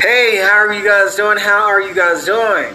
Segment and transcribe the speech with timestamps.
[0.00, 1.38] Hey, how are you guys doing?
[1.38, 2.72] How are you guys doing?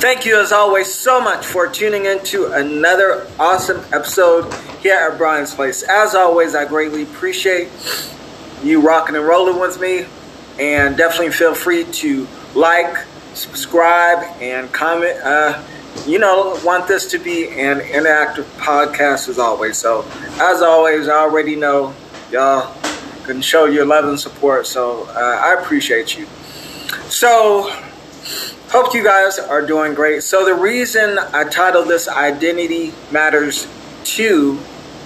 [0.00, 5.16] Thank you, as always, so much for tuning in to another awesome episode here at
[5.16, 5.84] Brian's Place.
[5.84, 7.68] As always, I greatly appreciate
[8.64, 10.06] you rocking and rolling with me,
[10.58, 12.26] and definitely feel free to
[12.56, 15.16] like, subscribe, and comment.
[15.22, 15.62] Uh,
[16.04, 19.76] you know, want this to be an interactive podcast as always.
[19.76, 20.04] So,
[20.40, 21.94] as always, I already know
[22.32, 22.74] y'all
[23.26, 24.66] can show your love and support.
[24.66, 26.26] So, uh, I appreciate you.
[27.08, 27.70] So,
[28.70, 30.22] hope you guys are doing great.
[30.22, 33.68] So, the reason I titled this Identity Matters
[34.04, 34.58] 2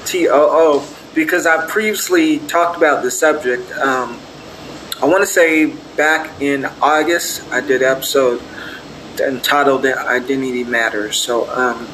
[0.04, 0.82] TOO
[1.14, 3.70] because I previously talked about the subject.
[3.72, 4.18] Um,
[5.02, 8.42] I want to say back in August, I did episode
[9.18, 11.18] entitled Identity Matters.
[11.18, 11.88] So um,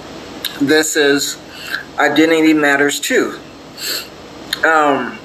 [0.60, 1.38] this is
[1.98, 3.38] Identity Matters too.
[4.64, 5.18] Um,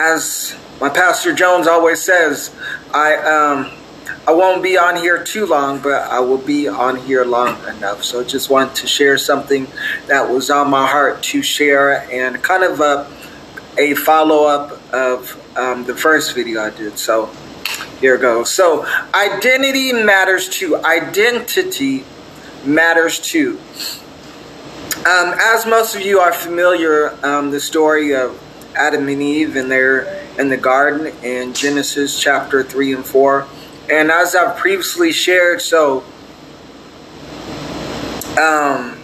[0.00, 2.54] as my pastor Jones always says,
[2.92, 3.70] I um,
[4.26, 8.02] I won't be on here too long, but I will be on here long enough.
[8.04, 9.66] So just want to share something
[10.06, 13.10] that was on my heart to share and kind of a,
[13.78, 16.98] a follow up of um, the first video I did.
[16.98, 17.30] So
[18.00, 18.50] here goes.
[18.50, 20.76] So, identity matters too.
[20.76, 22.04] Identity
[22.64, 23.58] matters too.
[25.00, 28.40] Um, as most of you are familiar, um, the story of
[28.80, 33.46] Adam and Eve and their in the garden in Genesis chapter three and four,
[33.90, 36.04] and as I've previously shared, so
[38.40, 38.98] um,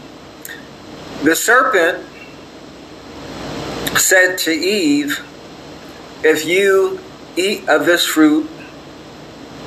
[1.23, 2.05] the serpent
[3.99, 5.21] said to Eve,
[6.25, 7.01] "If you
[7.37, 8.49] eat of this fruit,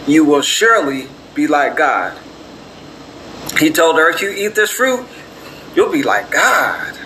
[0.07, 2.17] you will surely be like God.
[3.59, 5.05] He told her, if you eat this fruit,
[5.75, 6.97] you'll be like God.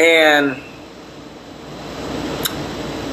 [0.00, 0.62] And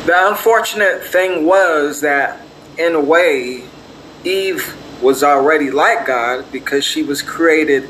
[0.06, 2.42] the unfortunate thing was that,
[2.78, 3.64] in a way,
[4.24, 7.90] Eve was already like God because she was created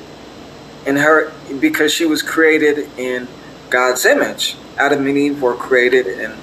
[0.85, 3.27] in her because she was created in
[3.69, 4.55] God's image.
[4.77, 6.33] Adam and Eve were created in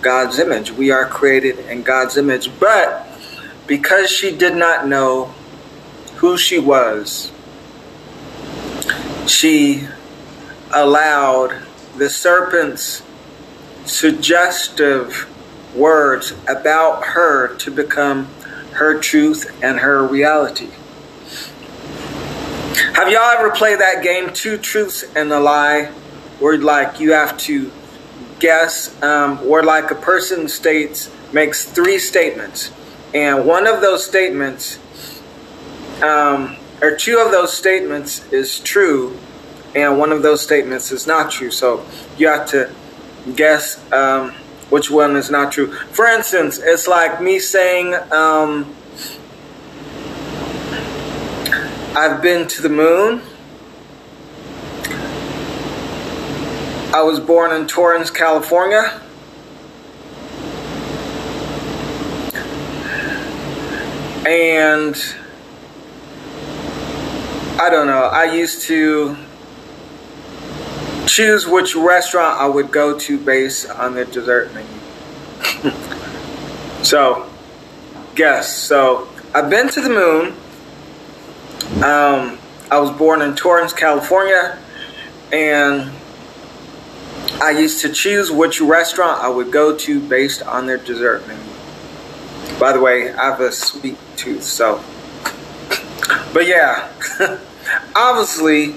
[0.00, 0.72] God's image.
[0.72, 3.06] We are created in God's image, but
[3.66, 5.26] because she did not know
[6.16, 7.30] who she was,
[9.26, 9.86] she
[10.72, 11.62] allowed
[11.96, 13.02] the serpent's
[13.84, 15.28] suggestive
[15.74, 18.26] words about her to become
[18.72, 20.70] her truth and her reality.
[22.94, 25.86] Have y'all ever played that game, Two Truths and a Lie,
[26.38, 27.70] where like you have to
[28.38, 32.70] guess, um, where like a person states, makes three statements
[33.14, 34.78] and one of those statements,
[36.02, 39.18] um, or two of those statements is true,
[39.74, 41.50] and one of those statements is not true.
[41.50, 41.84] So
[42.16, 42.70] you have to
[43.36, 44.30] guess um,
[44.70, 45.72] which one is not true.
[45.72, 48.74] For instance, it's like me saying, um,
[51.94, 53.22] I've been to the moon.
[56.94, 59.00] I was born in Torrance, California.
[64.26, 64.94] And
[67.60, 69.16] I don't know, I used to
[71.06, 75.72] choose which restaurant I would go to based on the dessert menu.
[76.82, 77.30] so,
[78.14, 78.56] guess.
[78.56, 80.34] So, I've been to the moon.
[81.82, 82.38] Um,
[82.70, 84.58] I was born in Torrance, California,
[85.32, 85.90] and
[87.40, 91.42] I used to choose which restaurant I would go to based on their dessert menu.
[92.58, 94.82] By the way, I have a sweet tooth, so.
[96.32, 96.88] But yeah,
[97.96, 98.76] obviously,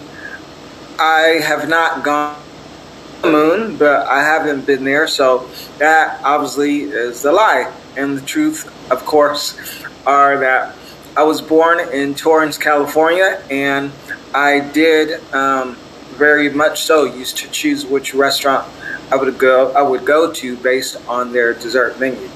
[0.99, 6.81] I have not gone to the moon, but I haven't been there, so that obviously
[6.81, 7.71] is the lie.
[7.97, 9.57] And the truth, of course,
[10.05, 10.75] are that
[11.17, 13.91] I was born in Torrance, California, and
[14.33, 15.75] I did um,
[16.15, 18.67] very much so used to choose which restaurant
[19.11, 22.29] I would go I would go to based on their dessert menu.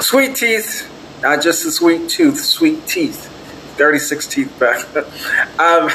[0.00, 0.90] Sweet teeth,
[1.22, 3.32] not just a sweet tooth, sweet teeth.
[3.76, 4.86] 36 teeth back.
[5.58, 5.90] um,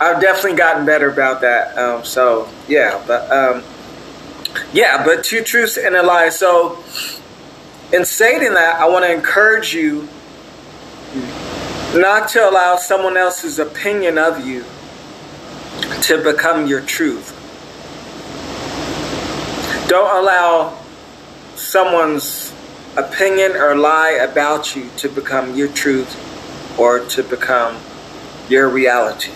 [0.00, 1.78] I've definitely gotten better about that.
[1.78, 3.62] Um, so, yeah, but um,
[4.72, 6.30] yeah, but two truths and a lie.
[6.30, 6.82] So,
[7.92, 10.08] in stating that, I want to encourage you
[11.94, 14.64] not to allow someone else's opinion of you
[16.02, 17.40] to become your truth.
[19.88, 20.76] Don't allow
[21.54, 22.52] someone's
[22.96, 26.20] opinion or lie about you to become your truth
[26.78, 27.76] or to become
[28.48, 29.32] your reality.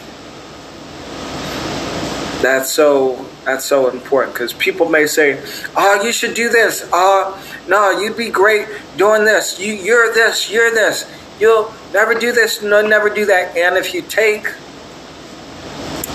[2.41, 5.41] That's so That's so important because people may say,
[5.75, 8.67] "Oh, you should do this." Ah, "Oh, no, you'd be great
[8.99, 9.59] doing this.
[9.59, 10.51] You, you're this.
[10.51, 11.07] You're this.
[11.41, 12.61] You'll never do this.
[12.61, 14.51] No, never do that." And if you take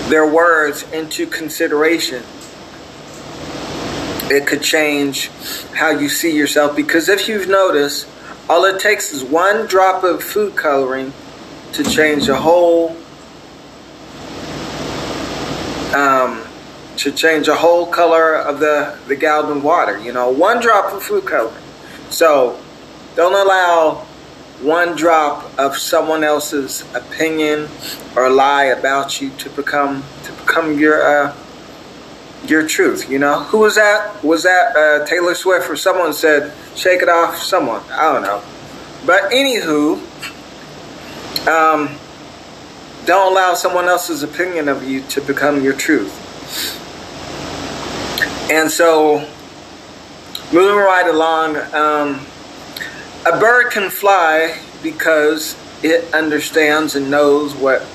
[0.08, 2.22] their words into consideration,
[4.30, 5.30] it could change
[5.74, 6.76] how you see yourself.
[6.76, 8.06] Because if you've noticed,
[8.48, 11.12] all it takes is one drop of food coloring
[11.72, 12.96] to change the whole
[15.94, 16.42] um,
[16.96, 19.98] to change the whole color of the, the gallon water.
[19.98, 21.62] You know, one drop of food coloring.
[22.10, 22.60] So
[23.16, 24.06] don't allow
[24.60, 27.68] one drop of someone else's opinion
[28.16, 31.36] or lie about you to become to become your uh,
[32.46, 33.10] your truth.
[33.10, 34.22] You know, who was that?
[34.22, 37.36] Was that uh, Taylor Swift or someone said, "Shake it off"?
[37.38, 38.42] Someone I don't know.
[39.06, 39.98] But anywho,
[41.46, 41.98] um,
[43.06, 46.12] don't allow someone else's opinion of you to become your truth.
[48.50, 49.28] And so,
[50.52, 52.26] moving right along, um,
[53.26, 57.86] a bird can fly because it understands and knows what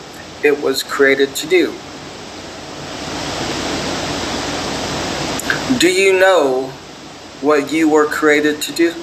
[0.44, 1.74] it was created to do.
[5.80, 6.68] Do you know
[7.42, 8.94] what you were created to do?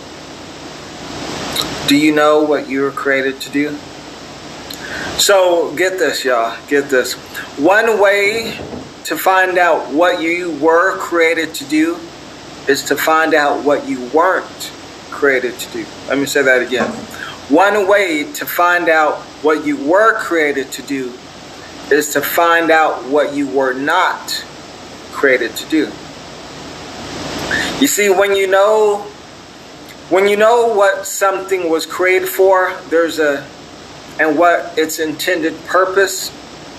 [1.89, 3.79] Do you know what you were created to do?
[5.19, 6.55] So, get this, y'all.
[6.69, 7.15] Get this.
[7.59, 8.53] One way
[9.05, 11.97] to find out what you were created to do
[12.69, 14.73] is to find out what you weren't
[15.11, 15.87] created to do.
[16.09, 16.91] Let me say that again.
[17.49, 21.13] One way to find out what you were created to do
[21.91, 24.45] is to find out what you were not
[25.13, 25.85] created to do.
[27.81, 29.07] You see, when you know
[30.11, 33.47] when you know what something was created for, there's a
[34.19, 36.33] and what its intended purpose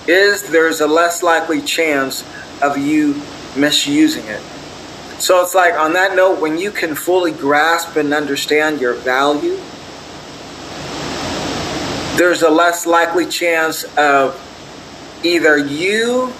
[0.07, 2.23] is, there's a less likely chance
[2.61, 3.21] of you
[3.55, 4.41] misusing it.
[5.19, 9.57] So it's like, on that note, when you can fully grasp and understand your value,
[12.17, 14.43] there's a less likely chance of
[15.23, 16.31] either you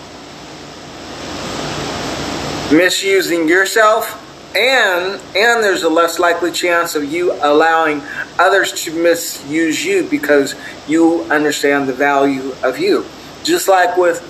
[2.71, 4.23] misusing yourself
[4.55, 8.01] and and there's a less likely chance of you allowing
[8.39, 10.55] others to misuse you because
[10.87, 13.05] you understand the value of you.
[13.43, 14.21] Just like with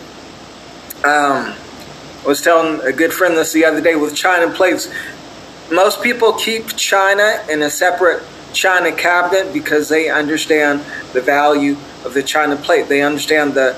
[1.05, 1.53] um,
[2.23, 4.91] I was telling a good friend this the other day with china plates.
[5.71, 8.23] Most people keep china in a separate
[8.53, 10.79] china cabinet because they understand
[11.13, 12.87] the value of the china plate.
[12.89, 13.77] They understand the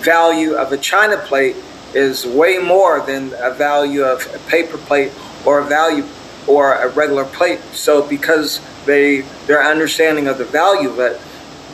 [0.00, 1.56] value of a china plate
[1.94, 5.12] is way more than a value of a paper plate
[5.44, 6.04] or a value
[6.46, 7.60] or a regular plate.
[7.72, 11.20] So because they their understanding of the value of it,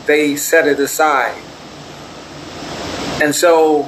[0.07, 1.41] they set it aside.
[3.23, 3.85] And so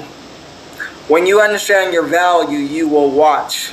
[1.09, 3.71] when you understand your value, you will watch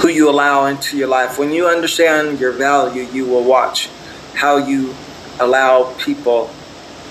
[0.00, 1.38] who you allow into your life.
[1.38, 3.88] When you understand your value, you will watch
[4.34, 4.94] how you
[5.40, 6.50] allow people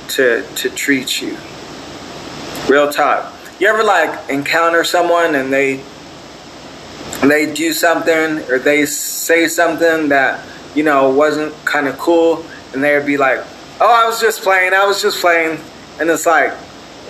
[0.10, 1.38] to to treat you.
[2.68, 3.34] Real talk.
[3.60, 5.84] You ever like encounter someone and they
[7.22, 12.84] they do something or they say something that you know wasn't kind of cool and
[12.84, 13.40] they'd be like
[13.82, 15.60] oh i was just playing i was just playing.
[16.00, 16.54] And it's like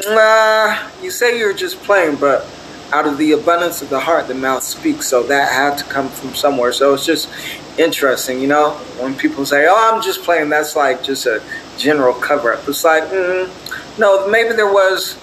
[0.08, 2.48] nah you say you're just playing but
[2.94, 5.08] out of the abundance of the heart the mouth speaks.
[5.10, 6.72] So that had to come from somewhere.
[6.72, 7.30] So it's just
[7.78, 11.40] interesting you know when people say oh i'm just playing that's like just a
[11.78, 15.16] general cover up it's like mm, no maybe there was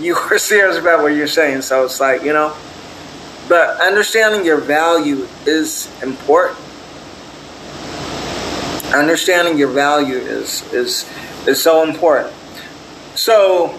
[0.00, 1.62] you were serious about what you're saying.
[1.62, 2.56] So it's like you know
[3.50, 6.56] but understanding your value is important.
[8.94, 11.10] Understanding your value is is
[11.48, 12.32] is so important.
[13.16, 13.76] So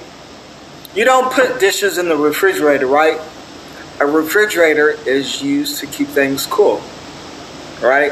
[0.93, 3.19] you don't put dishes in the refrigerator, right?
[4.01, 6.81] A refrigerator is used to keep things cool,
[7.81, 8.11] right?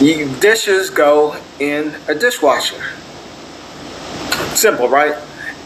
[0.00, 2.82] You, dishes go in a dishwasher.
[4.54, 5.16] Simple, right?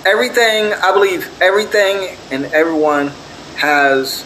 [0.06, 3.08] Everything, I believe everything and everyone
[3.56, 4.25] has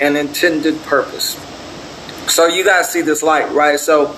[0.00, 1.34] an intended purpose.
[2.32, 3.78] So you guys see this light, right?
[3.78, 4.16] So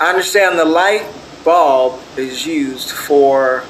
[0.00, 1.06] I understand the light
[1.44, 3.64] bulb is used for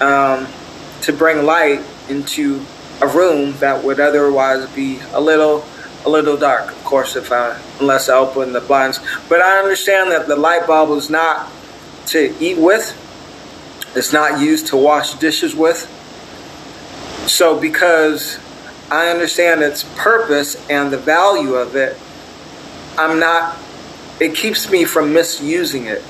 [0.00, 0.46] um,
[1.02, 2.64] to bring light into
[3.00, 5.64] a room that would otherwise be a little
[6.04, 6.70] a little dark.
[6.70, 9.00] Of course, if I unless I open the blinds.
[9.28, 11.50] But I understand that the light bulb is not
[12.06, 12.98] to eat with.
[13.94, 15.88] It's not used to wash dishes with.
[17.26, 18.38] So, because
[18.90, 21.98] I understand its purpose and the value of it,
[22.98, 23.58] I'm not,
[24.20, 26.02] it keeps me from misusing it.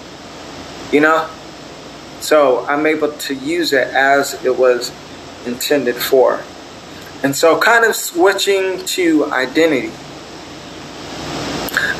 [0.92, 1.28] You know?
[2.20, 4.92] So, I'm able to use it as it was
[5.44, 6.40] intended for.
[7.24, 9.92] And so, kind of switching to identity.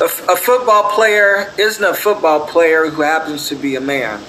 [0.01, 4.21] A, football player isn't a football player who happens to be a man.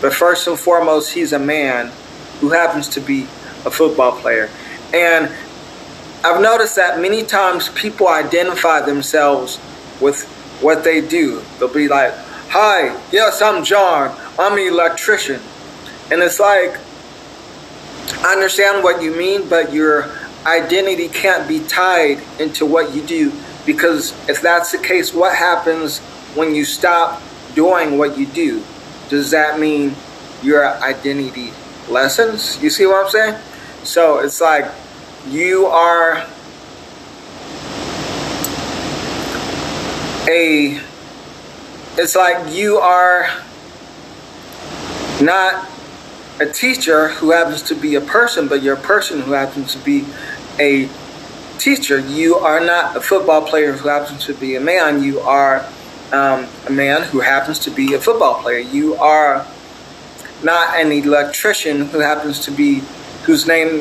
[0.00, 1.92] But first and foremost, he's a man
[2.40, 3.22] who happens to be
[3.64, 4.48] a football player.
[4.94, 5.32] And
[6.24, 9.58] I've noticed that many times people identify themselves
[10.00, 10.24] with
[10.60, 11.42] what they do.
[11.58, 12.12] They'll be like,
[12.50, 14.16] Hi, yes, I'm John.
[14.38, 15.40] I'm an electrician.
[16.10, 16.78] And it's like,
[18.24, 20.10] I understand what you mean, but your
[20.46, 23.32] identity can't be tied into what you do.
[23.66, 25.98] Because if that's the case, what happens
[26.34, 27.22] when you stop
[27.54, 28.64] doing what you do?
[29.08, 29.94] Does that mean
[30.42, 31.52] your identity
[31.88, 32.62] lessens?
[32.62, 33.42] You see what I'm saying?
[33.84, 34.70] So it's like
[35.26, 36.26] you are
[40.28, 40.80] a
[41.96, 43.28] it's like you are
[45.20, 45.68] not
[46.40, 49.78] a teacher who happens to be a person, but you're a person who happens to
[49.78, 50.04] be
[50.60, 50.88] a
[51.58, 51.98] teacher.
[51.98, 55.02] You are not a football player who happens to be a man.
[55.02, 55.66] You are
[56.12, 58.58] um, a man who happens to be a football player.
[58.58, 59.46] You are
[60.42, 62.82] not an electrician who happens to be
[63.24, 63.80] whose name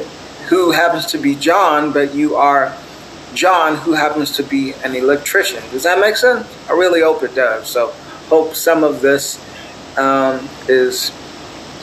[0.49, 2.75] who happens to be John, but you are
[3.33, 5.61] John who happens to be an electrician.
[5.71, 6.47] Does that make sense?
[6.69, 7.69] I really hope it does.
[7.69, 7.91] So
[8.27, 9.39] hope some of this
[9.97, 11.11] um, is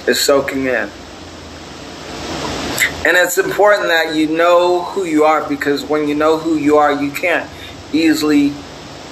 [0.07, 0.91] is soaking in.
[3.07, 6.77] And it's important that you know who you are because when you know who you
[6.77, 7.49] are, you can't
[7.93, 8.53] easily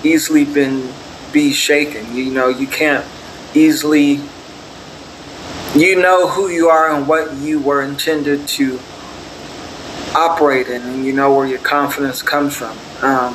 [0.03, 0.93] easily been
[1.33, 2.15] be shaken.
[2.15, 3.05] You know, you can't
[3.55, 4.21] easily
[5.75, 8.79] you know who you are and what you were intended to
[10.15, 12.77] operate in, and you know where your confidence comes from.
[13.03, 13.35] Um,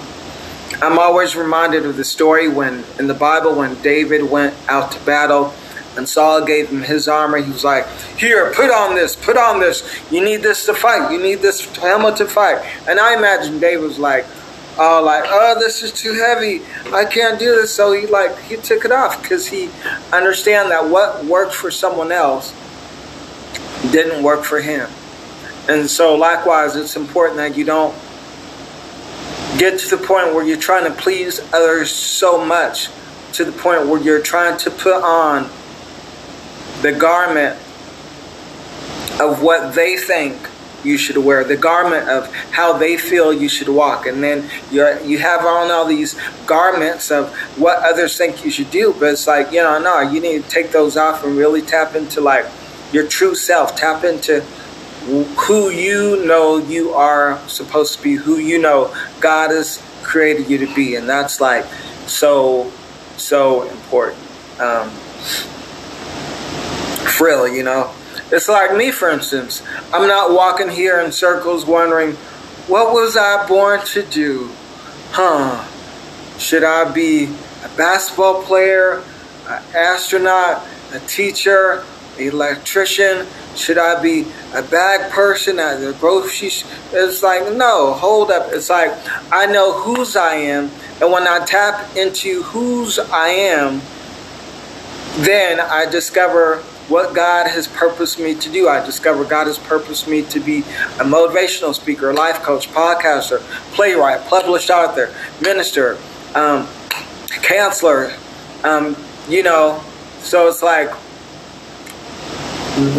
[0.82, 5.04] I'm always reminded of the story when in the Bible when David went out to
[5.04, 5.54] battle
[5.98, 7.38] and Saul gave him his armor.
[7.38, 7.88] He was like,
[8.18, 10.00] Here, put on this, put on this.
[10.12, 11.12] You need this to fight.
[11.12, 12.64] You need this helmet to fight.
[12.88, 14.26] And I imagine David was like,
[14.80, 16.62] Oh, like, oh, this is too heavy.
[16.94, 17.74] I can't do this.
[17.74, 19.70] So he like he took it off because he
[20.14, 22.54] understand that what worked for someone else
[23.92, 24.90] didn't work for him.
[25.68, 27.94] And so likewise, it's important that you don't
[29.58, 32.90] get to the point where you're trying to please others so much
[33.34, 35.50] to the point where you're trying to put on
[36.82, 37.56] the garment
[39.20, 40.38] of what they think
[40.88, 44.08] you should wear, the garment of how they feel you should walk.
[44.08, 48.72] And then you you have on all these garments of what others think you should
[48.72, 48.96] do.
[49.00, 51.96] But it's like, you know, no, you need to take those off and really tap
[51.96, 52.46] into like
[52.92, 54.42] your true self, tap into
[55.46, 60.58] who you know you are supposed to be, who you know God has created you
[60.66, 60.96] to be.
[60.96, 61.66] And that's like
[62.08, 62.72] so,
[63.18, 64.20] so important.
[64.60, 64.90] Um,
[67.18, 67.94] frill, you know.
[68.32, 69.64] It's like me, for instance.
[69.94, 72.14] I'm not walking here in circles wondering,
[72.68, 74.50] what was I born to do?
[75.12, 75.66] Huh?
[76.38, 77.26] Should I be
[77.64, 79.02] a basketball player,
[79.48, 81.86] an astronaut, a teacher,
[82.18, 83.26] an electrician?
[83.56, 86.50] Should I be a bag person at the grocery?
[86.92, 88.52] It's like, no, hold up.
[88.52, 88.92] It's like,
[89.32, 90.70] I know whose I am.
[91.02, 93.82] And when I tap into whose I am,
[95.24, 98.68] then I discover what God has purposed me to do.
[98.68, 103.40] I discover God has purposed me to be a motivational speaker, a life coach, podcaster,
[103.74, 105.98] playwright, published author, minister,
[106.36, 106.68] um,
[107.44, 108.14] counselor.
[108.64, 108.96] Um,
[109.28, 109.84] you know,
[110.20, 110.90] so it's like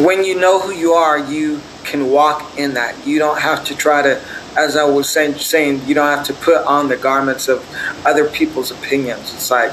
[0.05, 3.07] when you know who you are, you can walk in that.
[3.07, 4.21] You don't have to try to,
[4.57, 7.65] as I was saying, saying you don't have to put on the garments of
[8.05, 9.33] other people's opinions.
[9.33, 9.73] It's like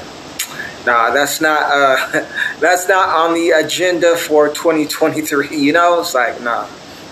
[0.86, 2.24] Nah, that's not uh,
[2.60, 5.56] that's not on the agenda for 2023.
[5.56, 6.66] You know, it's like nah,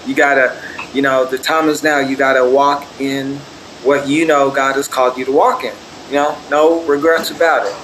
[0.06, 0.56] you gotta,
[0.92, 1.98] you know, the time is now.
[1.98, 3.36] You gotta walk in
[3.82, 5.74] what you know God has called you to walk in.
[6.08, 7.74] You know, no regrets about it.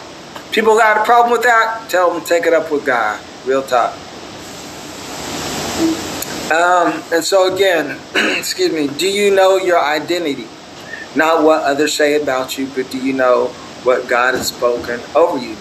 [0.52, 1.88] People got a problem with that?
[1.88, 3.21] Tell them take it up with God.
[3.47, 3.95] Real talk.
[6.50, 8.00] Um, and so again,
[8.37, 8.88] excuse me.
[8.99, 10.49] Do you know your identity?
[11.14, 13.47] Not what others say about you, but do you know
[13.85, 15.57] what God has spoken over you?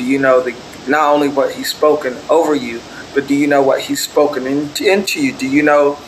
[0.00, 0.56] Do you know the
[0.88, 2.80] not only what he's spoken over you,
[3.14, 5.34] but do you know what he's spoken in, into you?
[5.34, 5.98] Do you know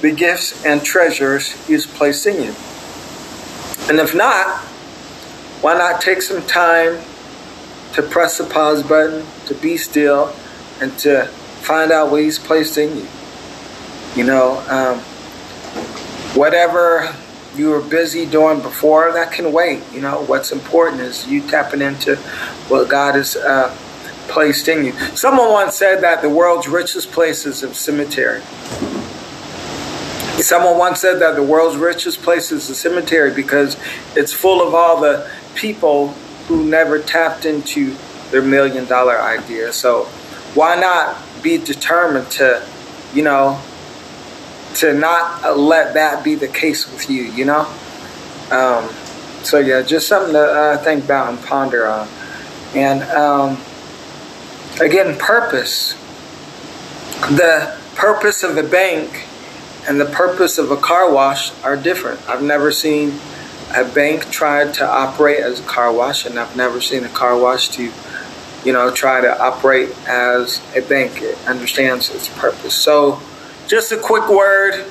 [0.00, 2.54] the gifts and treasures he's placed in you?
[3.88, 4.58] And if not,
[5.62, 7.00] why not take some time
[7.92, 10.34] to press the pause button, to be still,
[10.80, 11.26] and to
[11.62, 13.06] find out what he's placed in you?
[14.16, 14.98] You know, um,
[16.34, 17.14] whatever
[17.58, 19.82] you were busy doing before, that can wait.
[19.92, 22.16] You know, what's important is you tapping into
[22.68, 23.76] what God has uh,
[24.28, 24.92] placed in you.
[25.16, 28.40] Someone once said that the world's richest place is a cemetery.
[30.42, 33.76] Someone once said that the world's richest place is the cemetery because
[34.14, 36.08] it's full of all the people
[36.46, 37.96] who never tapped into
[38.30, 39.72] their million dollar idea.
[39.72, 40.04] So
[40.54, 42.66] why not be determined to,
[43.14, 43.60] you know,
[44.76, 47.66] to not let that be the case with you, you know?
[48.50, 48.88] Um,
[49.42, 52.08] so yeah, just something to uh, think about and ponder on.
[52.74, 53.58] And um,
[54.80, 55.94] again, purpose.
[57.30, 59.26] The purpose of a bank
[59.88, 62.28] and the purpose of a car wash are different.
[62.28, 63.18] I've never seen
[63.74, 67.38] a bank try to operate as a car wash, and I've never seen a car
[67.38, 67.90] wash to,
[68.64, 71.22] you know, try to operate as a bank.
[71.22, 72.74] It understands its purpose.
[72.74, 73.20] So,
[73.66, 74.84] just a quick word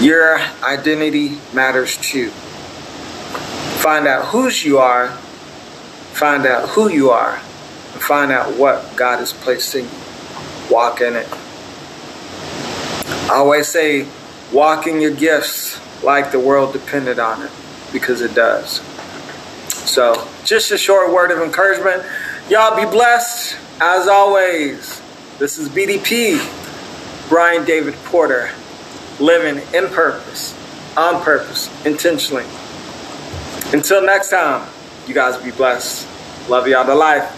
[0.00, 2.30] your identity matters too.
[3.80, 9.18] Find out whose you are, find out who you are, and find out what God
[9.18, 9.90] has placed in you.
[10.70, 11.26] Walk in it.
[13.28, 14.06] I always say,
[14.52, 17.50] walk in your gifts like the world depended on it,
[17.92, 18.80] because it does.
[19.68, 22.04] So, just a short word of encouragement.
[22.48, 23.56] Y'all be blessed.
[23.80, 25.00] As always,
[25.38, 26.38] this is BDP,
[27.28, 28.50] Brian David Porter
[29.20, 30.54] living in purpose,
[30.96, 32.44] on purpose, intentionally.
[33.72, 34.66] Until next time,
[35.06, 36.08] you guys be blessed.
[36.48, 37.37] Love y'all to life.